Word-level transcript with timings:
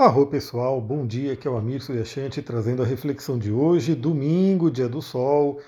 Arro 0.00 0.26
pessoal, 0.26 0.80
bom 0.80 1.06
dia, 1.06 1.34
aqui 1.34 1.46
é 1.46 1.50
o 1.50 1.58
Amir 1.58 1.82
Suryashanti 1.82 2.40
trazendo 2.40 2.82
a 2.82 2.86
reflexão 2.86 3.38
de 3.38 3.52
hoje, 3.52 3.94
domingo, 3.94 4.70
dia 4.70 4.88
do 4.88 5.02
sol, 5.02 5.60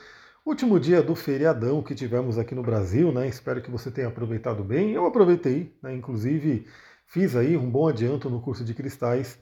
último 0.43 0.81
dia 0.81 1.03
do 1.03 1.15
feriadão 1.15 1.83
que 1.83 1.95
tivemos 1.95 2.39
aqui 2.39 2.55
no 2.55 2.63
Brasil, 2.63 3.13
né? 3.13 3.29
Espero 3.29 3.61
que 3.61 3.71
você 3.71 3.91
tenha 3.91 4.09
aproveitado 4.09 4.65
bem. 4.65 4.93
Eu 4.93 5.05
aproveitei, 5.05 5.77
né? 5.83 5.95
Inclusive 5.95 6.67
fiz 7.07 7.37
aí 7.37 7.59
um 7.59 7.71
bom 7.71 7.87
adianto 7.87 8.31
no 8.31 8.41
curso 8.41 8.65
de 8.65 8.73
cristais 8.73 9.39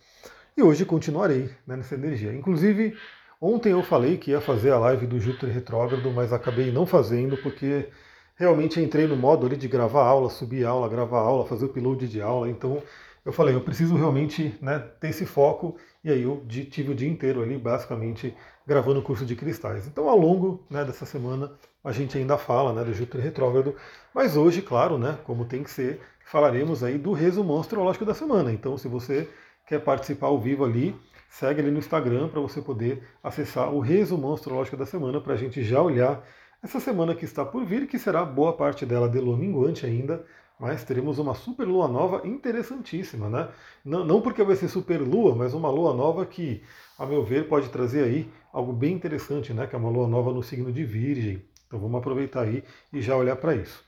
e 0.56 0.62
hoje 0.64 0.84
continuarei 0.84 1.48
né, 1.64 1.76
nessa 1.76 1.94
energia. 1.94 2.34
Inclusive, 2.34 2.96
ontem 3.40 3.70
eu 3.70 3.84
falei 3.84 4.16
que 4.16 4.32
ia 4.32 4.40
fazer 4.40 4.72
a 4.72 4.78
live 4.80 5.06
do 5.06 5.20
Júpiter 5.20 5.50
retrógrado, 5.50 6.10
mas 6.10 6.32
acabei 6.32 6.72
não 6.72 6.84
fazendo 6.84 7.36
porque 7.36 7.88
realmente 8.34 8.80
entrei 8.80 9.06
no 9.06 9.14
modo 9.14 9.46
ali 9.46 9.56
de 9.56 9.68
gravar 9.68 10.04
aula, 10.04 10.28
subir 10.30 10.64
aula, 10.64 10.88
gravar 10.88 11.20
aula, 11.20 11.46
fazer 11.46 11.66
o 11.66 11.68
upload 11.68 12.08
de 12.08 12.20
aula, 12.20 12.50
então 12.50 12.82
eu 13.24 13.32
falei, 13.32 13.54
eu 13.54 13.60
preciso 13.60 13.94
realmente 13.94 14.56
né, 14.62 14.78
ter 14.78 15.08
esse 15.08 15.26
foco, 15.26 15.76
e 16.02 16.10
aí 16.10 16.22
eu 16.22 16.44
tive 16.48 16.92
o 16.92 16.94
dia 16.94 17.08
inteiro 17.08 17.42
ali, 17.42 17.58
basicamente, 17.58 18.34
gravando 18.66 19.00
o 19.00 19.02
curso 19.02 19.26
de 19.26 19.36
cristais. 19.36 19.86
Então, 19.86 20.08
ao 20.08 20.18
longo 20.18 20.64
né, 20.70 20.84
dessa 20.84 21.04
semana, 21.04 21.52
a 21.84 21.92
gente 21.92 22.16
ainda 22.16 22.38
fala 22.38 22.72
né, 22.72 22.84
do 22.84 22.94
Júpiter 22.94 23.20
retrógrado, 23.20 23.74
mas 24.14 24.36
hoje, 24.36 24.62
claro, 24.62 24.98
né, 24.98 25.18
como 25.24 25.44
tem 25.44 25.62
que 25.62 25.70
ser, 25.70 26.00
falaremos 26.24 26.82
aí 26.82 26.96
do 26.96 27.12
resumo 27.12 27.58
astrológico 27.58 28.04
da 28.04 28.14
semana. 28.14 28.52
Então, 28.52 28.78
se 28.78 28.88
você 28.88 29.28
quer 29.66 29.80
participar 29.80 30.28
ao 30.28 30.40
vivo 30.40 30.64
ali, 30.64 30.96
segue 31.28 31.60
ali 31.60 31.70
no 31.70 31.78
Instagram 31.78 32.28
para 32.28 32.40
você 32.40 32.60
poder 32.62 33.02
acessar 33.22 33.72
o 33.72 33.80
resumo 33.80 34.32
astrológico 34.32 34.76
da 34.76 34.86
semana, 34.86 35.20
para 35.20 35.34
a 35.34 35.36
gente 35.36 35.62
já 35.62 35.80
olhar 35.80 36.24
essa 36.62 36.80
semana 36.80 37.14
que 37.14 37.24
está 37.24 37.44
por 37.44 37.64
vir, 37.64 37.86
que 37.86 37.98
será 37.98 38.24
boa 38.24 38.52
parte 38.52 38.84
dela 38.84 39.08
de 39.08 39.20
minguante 39.20 39.86
ainda, 39.86 40.24
mas 40.60 40.84
teremos 40.84 41.18
uma 41.18 41.34
super 41.34 41.66
lua 41.66 41.88
nova 41.88 42.28
interessantíssima, 42.28 43.30
né? 43.30 43.48
Não, 43.82 44.04
não 44.04 44.20
porque 44.20 44.44
vai 44.44 44.54
ser 44.54 44.68
super 44.68 45.00
lua, 45.00 45.34
mas 45.34 45.54
uma 45.54 45.70
lua 45.70 45.94
nova 45.94 46.26
que, 46.26 46.62
a 46.98 47.06
meu 47.06 47.24
ver, 47.24 47.48
pode 47.48 47.70
trazer 47.70 48.04
aí 48.04 48.30
algo 48.52 48.70
bem 48.70 48.92
interessante, 48.92 49.54
né? 49.54 49.66
Que 49.66 49.74
é 49.74 49.78
uma 49.78 49.88
lua 49.88 50.06
nova 50.06 50.34
no 50.34 50.42
signo 50.42 50.70
de 50.70 50.84
Virgem. 50.84 51.42
Então 51.66 51.80
vamos 51.80 51.98
aproveitar 51.98 52.42
aí 52.42 52.62
e 52.92 53.00
já 53.00 53.16
olhar 53.16 53.36
para 53.36 53.54
isso. 53.54 53.82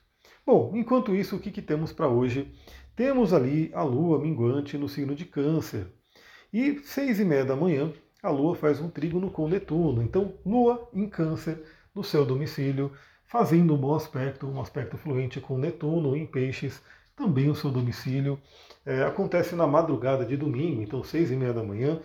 Bom, 0.46 0.72
enquanto 0.74 1.14
isso, 1.14 1.36
o 1.36 1.38
que, 1.38 1.50
que 1.50 1.60
temos 1.60 1.92
para 1.92 2.08
hoje? 2.08 2.50
Temos 2.96 3.34
ali 3.34 3.70
a 3.74 3.82
lua 3.82 4.18
minguante 4.18 4.78
no 4.78 4.88
signo 4.88 5.14
de 5.14 5.26
Câncer. 5.26 5.86
E 6.50 6.80
seis 6.84 7.20
e 7.20 7.24
meia 7.24 7.44
da 7.44 7.54
manhã, 7.54 7.92
a 8.22 8.30
lua 8.30 8.54
faz 8.54 8.80
um 8.80 8.88
trígono 8.88 9.30
com 9.30 9.46
Netuno. 9.46 10.02
Então, 10.02 10.34
lua 10.44 10.88
em 10.94 11.06
Câncer, 11.06 11.62
no 11.94 12.02
seu 12.02 12.24
domicílio, 12.24 12.92
fazendo 13.32 13.72
um 13.72 13.78
bom 13.78 13.94
aspecto, 13.94 14.46
um 14.46 14.60
aspecto 14.60 14.98
fluente 14.98 15.40
com 15.40 15.56
Netuno 15.56 16.14
em 16.14 16.26
Peixes, 16.26 16.82
também 17.16 17.48
o 17.48 17.54
seu 17.54 17.70
domicílio. 17.70 18.38
É, 18.84 19.04
acontece 19.04 19.54
na 19.54 19.66
madrugada 19.66 20.22
de 20.22 20.36
domingo, 20.36 20.82
então 20.82 21.02
seis 21.02 21.30
e 21.30 21.34
meia 21.34 21.54
da 21.54 21.62
manhã, 21.62 21.98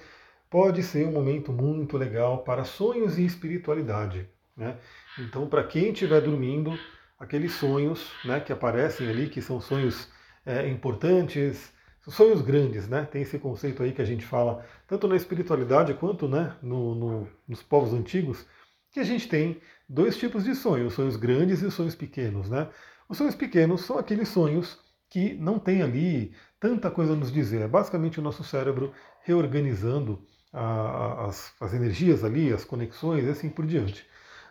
pode 0.50 0.82
ser 0.82 1.06
um 1.06 1.12
momento 1.12 1.52
muito 1.52 1.98
legal 1.98 2.46
para 2.46 2.64
sonhos 2.64 3.18
e 3.18 3.26
espiritualidade. 3.26 4.30
Né? 4.56 4.78
Então, 5.20 5.50
para 5.50 5.66
quem 5.66 5.92
estiver 5.92 6.22
dormindo, 6.22 6.80
aqueles 7.20 7.52
sonhos 7.52 8.10
né, 8.24 8.40
que 8.40 8.54
aparecem 8.54 9.10
ali, 9.10 9.28
que 9.28 9.42
são 9.42 9.60
sonhos 9.60 10.08
é, 10.46 10.70
importantes, 10.70 11.74
sonhos 12.08 12.42
grandes, 12.42 12.88
né? 12.88 13.04
Tem 13.04 13.22
esse 13.24 13.38
conceito 13.38 13.84
aí 13.84 13.92
que 13.92 14.02
a 14.02 14.06
gente 14.06 14.26
fala 14.26 14.66
tanto 14.88 15.10
na 15.10 15.18
espiritualidade 15.18 15.94
quanto 15.96 16.26
né, 16.30 16.56
no, 16.62 16.96
no, 16.96 17.28
nos 17.46 17.62
povos 17.62 17.94
antigos, 17.94 18.48
que 18.92 19.02
a 19.02 19.04
gente 19.04 19.28
tem 19.28 19.60
dois 19.88 20.18
tipos 20.18 20.44
de 20.44 20.56
sonhos, 20.56 20.94
sonhos 20.94 21.16
grandes 21.16 21.62
e 21.62 21.72
sonhos 21.72 21.96
pequenos. 21.96 22.50
Né? 22.50 22.70
Os 23.08 23.18
sonhos 23.18 23.36
pequenos 23.36 23.82
são 23.82 23.98
aqueles 23.98 24.30
sonhos 24.30 24.80
que 25.10 25.34
não 25.36 25.58
tem 25.58 25.82
ali 25.82 26.34
tanta 26.60 26.92
coisa 26.92 27.14
a 27.14 27.16
nos 27.16 27.32
dizer. 27.32 27.62
É 27.62 27.68
basicamente 27.68 28.20
o 28.20 28.24
nosso 28.24 28.44
cérebro 28.44 28.94
reorganizando 29.24 30.22
a, 30.52 31.26
as, 31.26 31.54
as 31.60 31.74
energias 31.74 32.24
ali, 32.24 32.52
as 32.52 32.66
conexões 32.66 33.26
e 33.26 33.30
assim 33.30 33.50
por 33.50 33.66
diante. 33.66 34.06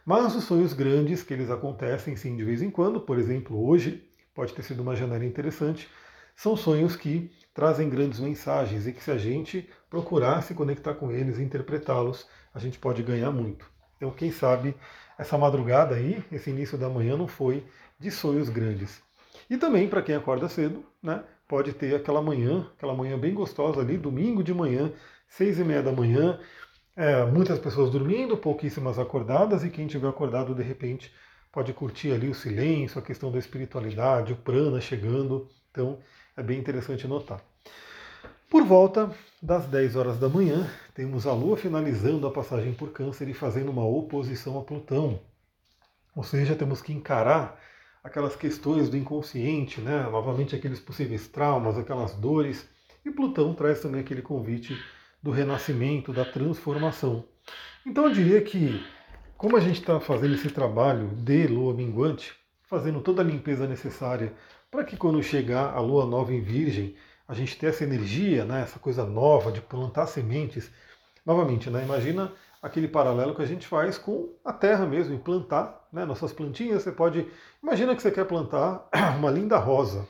Mas 0.04 0.36
os 0.36 0.44
sonhos 0.44 0.72
grandes, 0.72 1.22
que 1.22 1.34
eles 1.34 1.50
acontecem 1.50 2.16
sim 2.16 2.36
de 2.36 2.44
vez 2.44 2.62
em 2.62 2.70
quando, 2.70 3.00
por 3.00 3.18
exemplo, 3.18 3.66
hoje, 3.66 4.08
pode 4.34 4.54
ter 4.54 4.62
sido 4.62 4.80
uma 4.80 4.94
janela 4.94 5.24
interessante, 5.24 5.88
são 6.36 6.56
sonhos 6.56 6.94
que 6.94 7.32
trazem 7.52 7.88
grandes 7.88 8.20
mensagens 8.20 8.86
e 8.86 8.92
que 8.92 9.02
se 9.02 9.10
a 9.10 9.18
gente 9.18 9.68
procurar 9.90 10.42
se 10.42 10.54
conectar 10.54 10.94
com 10.94 11.10
eles 11.10 11.38
e 11.38 11.42
interpretá-los, 11.42 12.28
a 12.54 12.58
gente 12.58 12.78
pode 12.78 13.02
ganhar 13.02 13.32
muito. 13.32 13.68
Então, 13.96 14.10
quem 14.10 14.30
sabe 14.30 14.74
essa 15.18 15.38
madrugada 15.38 15.94
aí, 15.94 16.22
esse 16.30 16.50
início 16.50 16.76
da 16.76 16.88
manhã, 16.88 17.16
não 17.16 17.28
foi 17.28 17.64
de 17.98 18.10
sonhos 18.10 18.48
grandes. 18.48 19.02
E 19.48 19.56
também, 19.56 19.88
para 19.88 20.02
quem 20.02 20.14
acorda 20.14 20.48
cedo, 20.48 20.84
né, 21.02 21.24
pode 21.48 21.72
ter 21.72 21.94
aquela 21.94 22.20
manhã, 22.20 22.70
aquela 22.76 22.94
manhã 22.94 23.18
bem 23.18 23.32
gostosa 23.34 23.80
ali, 23.80 23.96
domingo 23.96 24.42
de 24.42 24.52
manhã, 24.52 24.92
seis 25.28 25.58
e 25.58 25.64
meia 25.64 25.82
da 25.82 25.92
manhã, 25.92 26.38
é, 26.96 27.24
muitas 27.26 27.58
pessoas 27.58 27.90
dormindo, 27.90 28.36
pouquíssimas 28.36 28.98
acordadas, 28.98 29.64
e 29.64 29.70
quem 29.70 29.86
tiver 29.86 30.08
acordado 30.08 30.54
de 30.54 30.62
repente 30.62 31.12
pode 31.52 31.72
curtir 31.72 32.12
ali 32.12 32.28
o 32.28 32.34
silêncio, 32.34 32.98
a 32.98 33.02
questão 33.02 33.30
da 33.30 33.38
espiritualidade, 33.38 34.32
o 34.32 34.36
prana 34.36 34.80
chegando. 34.80 35.48
Então, 35.70 35.98
é 36.36 36.42
bem 36.42 36.58
interessante 36.58 37.06
notar. 37.06 37.40
Por 38.48 38.62
volta 38.62 39.10
das 39.42 39.66
10 39.66 39.96
horas 39.96 40.18
da 40.20 40.28
manhã, 40.28 40.70
temos 40.94 41.26
a 41.26 41.32
Lua 41.32 41.56
finalizando 41.56 42.28
a 42.28 42.30
passagem 42.30 42.72
por 42.72 42.92
Câncer 42.92 43.28
e 43.28 43.34
fazendo 43.34 43.72
uma 43.72 43.84
oposição 43.84 44.56
a 44.56 44.62
Plutão. 44.62 45.18
Ou 46.14 46.22
seja, 46.22 46.54
temos 46.54 46.80
que 46.80 46.92
encarar 46.92 47.60
aquelas 48.04 48.36
questões 48.36 48.88
do 48.88 48.96
inconsciente, 48.96 49.80
né? 49.80 50.04
novamente 50.04 50.54
aqueles 50.54 50.78
possíveis 50.78 51.26
traumas, 51.26 51.76
aquelas 51.76 52.14
dores. 52.14 52.68
E 53.04 53.10
Plutão 53.10 53.52
traz 53.52 53.80
também 53.80 54.00
aquele 54.00 54.22
convite 54.22 54.80
do 55.20 55.32
renascimento, 55.32 56.12
da 56.12 56.24
transformação. 56.24 57.24
Então 57.84 58.04
eu 58.04 58.12
diria 58.12 58.40
que, 58.40 58.80
como 59.36 59.56
a 59.56 59.60
gente 59.60 59.80
está 59.80 59.98
fazendo 59.98 60.36
esse 60.36 60.50
trabalho 60.50 61.08
de 61.16 61.48
lua 61.48 61.74
minguante, 61.74 62.32
fazendo 62.62 63.00
toda 63.00 63.22
a 63.22 63.24
limpeza 63.24 63.66
necessária 63.66 64.32
para 64.70 64.84
que 64.84 64.96
quando 64.96 65.20
chegar 65.20 65.74
a 65.74 65.80
lua 65.80 66.06
nova 66.06 66.32
em 66.32 66.40
Virgem, 66.40 66.94
a 67.28 67.34
gente 67.34 67.58
ter 67.58 67.66
essa 67.66 67.84
energia, 67.84 68.44
né, 68.44 68.62
essa 68.62 68.78
coisa 68.78 69.04
nova 69.04 69.50
de 69.50 69.60
plantar 69.60 70.06
sementes. 70.06 70.70
Novamente, 71.24 71.68
né, 71.70 71.82
imagina 71.82 72.32
aquele 72.62 72.88
paralelo 72.88 73.34
que 73.34 73.42
a 73.42 73.46
gente 73.46 73.66
faz 73.66 73.98
com 73.98 74.34
a 74.44 74.52
terra 74.52 74.86
mesmo, 74.86 75.14
e 75.14 75.18
plantar 75.18 75.88
né, 75.92 76.04
nossas 76.04 76.32
plantinhas. 76.32 76.82
Você 76.82 76.92
pode. 76.92 77.26
Imagina 77.62 77.94
que 77.94 78.02
você 78.02 78.10
quer 78.10 78.26
plantar 78.26 78.88
uma 79.18 79.30
linda 79.30 79.58
rosa, 79.58 80.06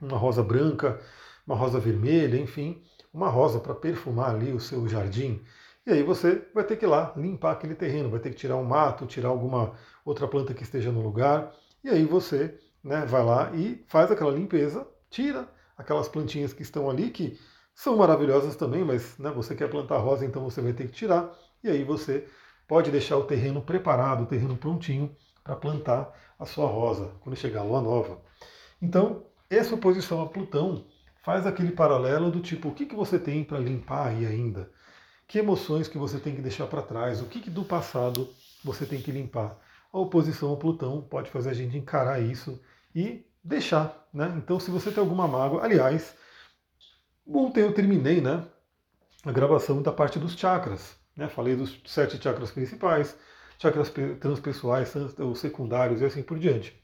uma 0.00 0.16
rosa 0.16 0.42
branca, 0.42 1.00
uma 1.46 1.56
rosa 1.56 1.78
vermelha, 1.78 2.38
enfim, 2.38 2.82
uma 3.12 3.28
rosa 3.28 3.60
para 3.60 3.74
perfumar 3.74 4.30
ali 4.30 4.52
o 4.52 4.60
seu 4.60 4.86
jardim. 4.88 5.42
E 5.86 5.92
aí 5.92 6.02
você 6.02 6.46
vai 6.54 6.64
ter 6.64 6.76
que 6.76 6.86
ir 6.86 6.88
lá 6.88 7.12
limpar 7.16 7.52
aquele 7.52 7.74
terreno, 7.74 8.08
vai 8.08 8.18
ter 8.18 8.30
que 8.30 8.36
tirar 8.36 8.56
um 8.56 8.64
mato, 8.64 9.04
tirar 9.04 9.28
alguma 9.28 9.74
outra 10.04 10.26
planta 10.26 10.54
que 10.54 10.62
esteja 10.62 10.90
no 10.90 11.02
lugar. 11.02 11.52
E 11.82 11.90
aí 11.90 12.04
você 12.06 12.58
né, 12.82 13.04
vai 13.04 13.22
lá 13.22 13.50
e 13.54 13.84
faz 13.86 14.10
aquela 14.10 14.32
limpeza, 14.32 14.86
tira 15.10 15.46
aquelas 15.76 16.08
plantinhas 16.08 16.52
que 16.52 16.62
estão 16.62 16.88
ali, 16.88 17.10
que 17.10 17.38
são 17.74 17.96
maravilhosas 17.96 18.56
também, 18.56 18.84
mas 18.84 19.18
né, 19.18 19.30
você 19.30 19.54
quer 19.54 19.68
plantar 19.68 19.98
rosa, 19.98 20.24
então 20.24 20.44
você 20.44 20.60
vai 20.60 20.72
ter 20.72 20.86
que 20.86 20.92
tirar. 20.92 21.32
E 21.62 21.68
aí 21.68 21.82
você 21.82 22.26
pode 22.68 22.90
deixar 22.90 23.16
o 23.16 23.24
terreno 23.24 23.60
preparado, 23.60 24.22
o 24.22 24.26
terreno 24.26 24.56
prontinho 24.56 25.14
para 25.42 25.56
plantar 25.56 26.12
a 26.38 26.46
sua 26.46 26.66
rosa 26.66 27.12
quando 27.20 27.36
chegar 27.36 27.60
a 27.60 27.64
lua 27.64 27.80
nova. 27.80 28.22
Então, 28.80 29.24
essa 29.50 29.74
oposição 29.74 30.22
a 30.22 30.28
Plutão 30.28 30.86
faz 31.22 31.46
aquele 31.46 31.72
paralelo 31.72 32.30
do 32.30 32.40
tipo, 32.40 32.68
o 32.68 32.74
que, 32.74 32.86
que 32.86 32.94
você 32.94 33.18
tem 33.18 33.42
para 33.42 33.58
limpar 33.58 34.08
aí 34.08 34.26
ainda? 34.26 34.70
Que 35.26 35.38
emoções 35.38 35.88
que 35.88 35.98
você 35.98 36.18
tem 36.18 36.34
que 36.34 36.42
deixar 36.42 36.66
para 36.66 36.82
trás? 36.82 37.20
O 37.20 37.26
que, 37.26 37.40
que 37.40 37.50
do 37.50 37.64
passado 37.64 38.28
você 38.62 38.84
tem 38.84 39.00
que 39.00 39.10
limpar? 39.10 39.58
A 39.92 39.98
oposição 39.98 40.52
a 40.52 40.56
Plutão 40.56 41.02
pode 41.02 41.30
fazer 41.30 41.50
a 41.50 41.54
gente 41.54 41.76
encarar 41.76 42.20
isso 42.20 42.60
e 42.94 43.24
deixar. 43.44 44.08
Né? 44.12 44.32
Então, 44.38 44.58
se 44.58 44.70
você 44.70 44.90
tem 44.90 45.00
alguma 45.00 45.28
mágoa, 45.28 45.62
aliás, 45.62 46.16
ontem 47.26 47.60
eu 47.60 47.74
terminei 47.74 48.20
né, 48.20 48.46
a 49.24 49.30
gravação 49.30 49.82
da 49.82 49.92
parte 49.92 50.18
dos 50.18 50.32
chakras. 50.32 50.96
Né? 51.16 51.28
Falei 51.28 51.54
dos 51.54 51.80
sete 51.86 52.20
chakras 52.22 52.50
principais, 52.50 53.16
chakras 53.58 53.92
transpessoais, 54.18 54.94
os 55.18 55.38
secundários 55.38 56.00
e 56.00 56.04
assim 56.04 56.22
por 56.22 56.38
diante. 56.38 56.82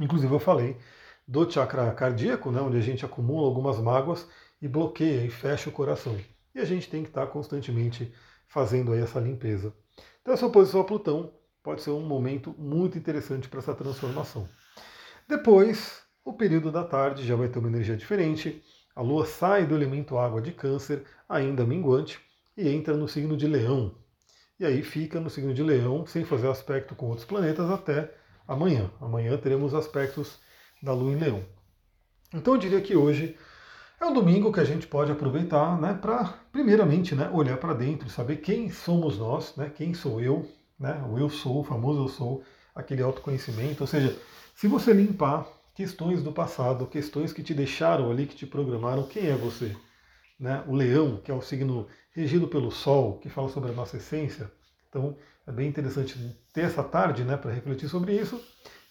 Inclusive, 0.00 0.32
eu 0.32 0.40
falei 0.40 0.78
do 1.26 1.50
chakra 1.50 1.92
cardíaco, 1.92 2.50
né, 2.50 2.60
onde 2.60 2.76
a 2.76 2.80
gente 2.80 3.04
acumula 3.04 3.48
algumas 3.48 3.78
mágoas 3.78 4.28
e 4.60 4.68
bloqueia 4.68 5.24
e 5.24 5.30
fecha 5.30 5.68
o 5.68 5.72
coração. 5.72 6.16
E 6.54 6.60
a 6.60 6.64
gente 6.64 6.88
tem 6.88 7.02
que 7.02 7.08
estar 7.08 7.26
constantemente 7.26 8.12
fazendo 8.46 8.92
aí 8.92 9.00
essa 9.00 9.18
limpeza. 9.18 9.74
Então, 10.22 10.32
essa 10.32 10.46
oposição 10.46 10.80
a 10.80 10.84
Plutão 10.84 11.32
pode 11.62 11.82
ser 11.82 11.90
um 11.90 12.06
momento 12.06 12.54
muito 12.58 12.96
interessante 12.96 13.48
para 13.48 13.58
essa 13.58 13.74
transformação. 13.74 14.48
Depois, 15.28 16.02
o 16.24 16.32
período 16.32 16.70
da 16.72 16.84
tarde 16.84 17.24
já 17.26 17.36
vai 17.36 17.48
ter 17.48 17.58
uma 17.58 17.68
energia 17.68 17.96
diferente. 17.96 18.62
A 18.94 19.02
Lua 19.02 19.24
sai 19.26 19.66
do 19.66 19.74
elemento 19.74 20.18
água 20.18 20.40
de 20.40 20.52
Câncer, 20.52 21.04
ainda 21.28 21.64
minguante, 21.66 22.20
e 22.56 22.68
entra 22.68 22.96
no 22.96 23.06
signo 23.08 23.36
de 23.36 23.46
Leão. 23.46 23.94
E 24.58 24.64
aí 24.64 24.82
fica 24.82 25.20
no 25.20 25.30
signo 25.30 25.52
de 25.54 25.62
Leão, 25.62 26.06
sem 26.06 26.24
fazer 26.24 26.48
aspecto 26.48 26.94
com 26.94 27.06
outros 27.06 27.26
planetas, 27.26 27.70
até 27.70 28.14
amanhã. 28.48 28.90
Amanhã 29.00 29.36
teremos 29.36 29.74
aspectos 29.74 30.40
da 30.82 30.92
Lua 30.92 31.12
em 31.12 31.16
Leão. 31.18 31.44
Então 32.34 32.54
eu 32.54 32.60
diria 32.60 32.80
que 32.80 32.96
hoje 32.96 33.36
É 34.00 34.06
um 34.06 34.12
domingo 34.12 34.52
que 34.52 34.60
a 34.60 34.64
gente 34.64 34.86
pode 34.86 35.12
aproveitar 35.12 35.80
né, 35.80 35.94
para, 35.94 36.24
primeiramente, 36.52 37.14
né, 37.14 37.30
olhar 37.32 37.56
para 37.58 37.74
dentro, 37.74 38.10
saber 38.10 38.36
quem 38.38 38.70
somos 38.70 39.18
nós, 39.18 39.56
né, 39.56 39.70
quem 39.74 39.94
sou 39.94 40.20
eu, 40.20 40.46
né, 40.78 41.02
o 41.10 41.18
eu 41.18 41.30
sou, 41.30 41.60
o 41.60 41.64
famoso 41.64 42.02
eu 42.04 42.08
sou, 42.08 42.44
aquele 42.76 43.02
autoconhecimento. 43.02 43.82
Ou 43.82 43.86
seja, 43.86 44.16
se 44.54 44.68
você 44.68 44.92
limpar 44.92 45.48
questões 45.74 46.22
do 46.22 46.30
passado, 46.30 46.86
questões 46.86 47.32
que 47.32 47.42
te 47.42 47.54
deixaram 47.54 48.10
ali, 48.10 48.26
que 48.26 48.36
te 48.36 48.46
programaram, 48.46 49.02
quem 49.04 49.26
é 49.26 49.34
você? 49.34 49.74
Né? 50.38 50.62
O 50.68 50.74
leão, 50.74 51.16
que 51.16 51.30
é 51.30 51.34
o 51.34 51.42
signo 51.42 51.88
regido 52.12 52.46
pelo 52.46 52.70
sol, 52.70 53.18
que 53.18 53.28
fala 53.28 53.48
sobre 53.48 53.70
a 53.70 53.74
nossa 53.74 53.96
essência. 53.96 54.50
Então 54.88 55.16
é 55.46 55.52
bem 55.52 55.68
interessante 55.68 56.18
ter 56.52 56.62
essa 56.62 56.82
tarde 56.82 57.24
né, 57.24 57.36
para 57.36 57.52
refletir 57.52 57.88
sobre 57.88 58.14
isso 58.14 58.40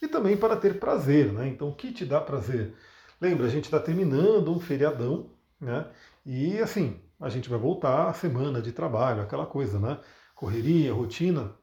e 0.02 0.08
também 0.08 0.36
para 0.36 0.56
ter 0.56 0.80
prazer. 0.80 1.32
Né? 1.32 1.48
Então, 1.48 1.70
o 1.70 1.76
que 1.76 1.92
te 1.92 2.06
dá 2.06 2.20
prazer? 2.20 2.74
Lembra, 3.20 3.46
a 3.46 3.50
gente 3.50 3.66
está 3.66 3.80
terminando 3.80 4.52
um 4.52 4.60
feriadão, 4.60 5.32
né? 5.60 5.88
E 6.26 6.60
assim, 6.60 7.00
a 7.20 7.30
gente 7.30 7.50
vai 7.50 7.58
voltar 7.58 8.10
a 8.10 8.14
semana 8.14 8.62
de 8.62 8.72
trabalho, 8.72 9.22
aquela 9.22 9.46
coisa, 9.46 9.80
né? 9.80 10.00
Correria, 10.36 10.94
rotina, 10.94 11.56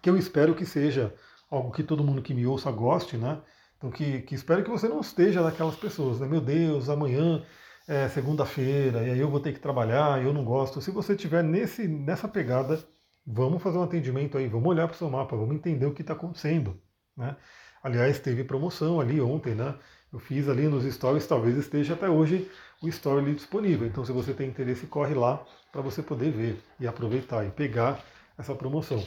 que 0.00 0.10
eu 0.10 0.16
espero 0.16 0.54
que 0.54 0.64
seja 0.66 1.14
algo 1.50 1.70
que 1.72 1.82
todo 1.82 2.04
mundo 2.04 2.22
que 2.22 2.34
me 2.34 2.46
ouça 2.46 2.70
goste, 2.70 3.16
né? 3.16 3.40
Então, 3.76 3.90
que, 3.90 4.22
que 4.22 4.34
espero 4.34 4.64
que 4.64 4.70
você 4.70 4.88
não 4.88 5.00
esteja 5.00 5.42
daquelas 5.42 5.76
pessoas, 5.76 6.20
né? 6.20 6.26
Meu 6.26 6.40
Deus, 6.40 6.88
amanhã 6.88 7.44
é 7.86 8.08
segunda-feira, 8.08 9.02
e 9.06 9.10
aí 9.10 9.18
eu 9.18 9.30
vou 9.30 9.40
ter 9.40 9.52
que 9.52 9.60
trabalhar, 9.60 10.22
eu 10.22 10.32
não 10.32 10.44
gosto. 10.44 10.80
Se 10.80 10.90
você 10.90 11.14
estiver 11.14 11.42
nesse, 11.42 11.88
nessa 11.88 12.28
pegada, 12.28 12.78
vamos 13.26 13.62
fazer 13.62 13.78
um 13.78 13.82
atendimento 13.82 14.36
aí, 14.36 14.48
vamos 14.48 14.68
olhar 14.68 14.86
para 14.86 14.94
o 14.94 14.98
seu 14.98 15.08
mapa, 15.08 15.36
vamos 15.36 15.54
entender 15.54 15.86
o 15.86 15.94
que 15.94 16.02
está 16.02 16.12
acontecendo. 16.12 16.76
Né? 17.16 17.36
Aliás, 17.82 18.18
teve 18.18 18.44
promoção 18.44 19.00
ali 19.00 19.20
ontem, 19.20 19.54
né? 19.54 19.74
Eu 20.12 20.18
fiz 20.18 20.48
ali 20.48 20.66
nos 20.68 20.84
stories, 20.84 21.26
talvez 21.26 21.56
esteja 21.56 21.94
até 21.94 22.08
hoje 22.08 22.50
o 22.82 22.88
story 22.88 23.20
ali 23.20 23.34
disponível. 23.34 23.86
Então, 23.86 24.04
se 24.04 24.12
você 24.12 24.32
tem 24.32 24.48
interesse, 24.48 24.86
corre 24.86 25.14
lá 25.14 25.44
para 25.70 25.82
você 25.82 26.02
poder 26.02 26.30
ver 26.30 26.62
e 26.80 26.86
aproveitar 26.86 27.46
e 27.46 27.50
pegar 27.50 28.02
essa 28.36 28.54
promoção. 28.54 29.04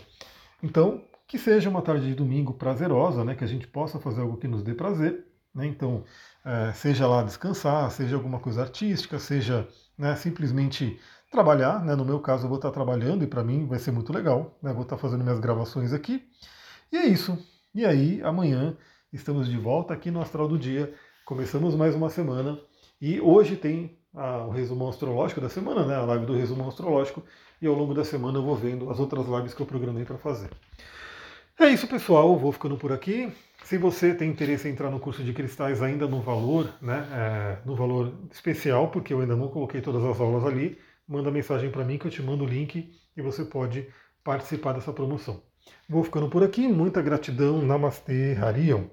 Então, 0.63 1.03
que 1.27 1.37
seja 1.37 1.69
uma 1.69 1.81
tarde 1.81 2.07
de 2.07 2.15
domingo 2.15 2.53
prazerosa, 2.53 3.23
né? 3.23 3.35
Que 3.35 3.43
a 3.43 3.47
gente 3.47 3.67
possa 3.67 3.99
fazer 3.99 4.21
algo 4.21 4.37
que 4.37 4.47
nos 4.47 4.63
dê 4.63 4.73
prazer. 4.73 5.25
Né? 5.53 5.65
Então, 5.65 6.03
é, 6.45 6.71
seja 6.73 7.07
lá 7.07 7.23
descansar, 7.23 7.89
seja 7.91 8.15
alguma 8.15 8.39
coisa 8.39 8.61
artística, 8.61 9.19
seja 9.19 9.67
né, 9.97 10.15
simplesmente 10.15 10.99
trabalhar. 11.31 11.83
Né? 11.83 11.95
No 11.95 12.05
meu 12.05 12.19
caso, 12.19 12.45
eu 12.45 12.49
vou 12.49 12.57
estar 12.57 12.71
trabalhando 12.71 13.23
e 13.23 13.27
para 13.27 13.43
mim 13.43 13.65
vai 13.65 13.79
ser 13.79 13.91
muito 13.91 14.13
legal. 14.13 14.57
Né? 14.61 14.73
Vou 14.73 14.83
estar 14.83 14.97
fazendo 14.97 15.23
minhas 15.23 15.39
gravações 15.39 15.93
aqui. 15.93 16.23
E 16.91 16.97
é 16.97 17.05
isso. 17.05 17.37
E 17.73 17.85
aí, 17.85 18.21
amanhã 18.21 18.77
estamos 19.13 19.47
de 19.47 19.57
volta 19.57 19.93
aqui 19.93 20.11
no 20.11 20.21
Astral 20.21 20.47
do 20.47 20.59
Dia. 20.59 20.93
Começamos 21.25 21.75
mais 21.75 21.95
uma 21.95 22.09
semana 22.09 22.59
e 22.99 23.21
hoje 23.21 23.55
tem 23.55 24.00
a, 24.13 24.45
o 24.45 24.49
resumo 24.49 24.87
astrológico 24.87 25.41
da 25.41 25.49
semana, 25.49 25.85
né? 25.85 25.95
A 25.95 26.01
live 26.01 26.25
do 26.25 26.33
resumo 26.33 26.67
astrológico. 26.67 27.23
E 27.61 27.67
ao 27.67 27.73
longo 27.73 27.93
da 27.93 28.03
semana 28.03 28.37
eu 28.37 28.43
vou 28.43 28.55
vendo 28.55 28.89
as 28.89 28.99
outras 28.99 29.27
lives 29.27 29.53
que 29.53 29.61
eu 29.61 29.65
programei 29.65 30.03
para 30.03 30.17
fazer. 30.17 30.49
É 31.59 31.67
isso, 31.67 31.87
pessoal. 31.87 32.37
Vou 32.37 32.51
ficando 32.51 32.77
por 32.77 32.91
aqui. 32.91 33.31
Se 33.63 33.77
você 33.77 34.13
tem 34.13 34.29
interesse 34.29 34.67
em 34.67 34.71
entrar 34.71 34.89
no 34.89 34.99
curso 34.99 35.23
de 35.23 35.31
cristais 35.31 35.81
ainda 35.81 36.07
no 36.07 36.19
valor, 36.19 36.69
né, 36.81 37.07
é, 37.11 37.57
no 37.65 37.75
valor 37.75 38.13
especial, 38.31 38.89
porque 38.89 39.13
eu 39.13 39.21
ainda 39.21 39.35
não 39.35 39.47
coloquei 39.47 39.79
todas 39.79 40.03
as 40.03 40.19
aulas 40.19 40.43
ali, 40.43 40.79
manda 41.07 41.29
mensagem 41.29 41.69
para 41.69 41.85
mim 41.85 41.97
que 41.97 42.07
eu 42.07 42.11
te 42.11 42.21
mando 42.21 42.43
o 42.43 42.47
link 42.47 42.91
e 43.15 43.21
você 43.21 43.45
pode 43.45 43.87
participar 44.23 44.73
dessa 44.73 44.91
promoção. 44.91 45.41
Vou 45.87 46.03
ficando 46.03 46.29
por 46.29 46.43
aqui. 46.43 46.67
Muita 46.67 47.01
gratidão. 47.01 47.61
Namastê, 47.61 48.35
Harion. 48.41 48.85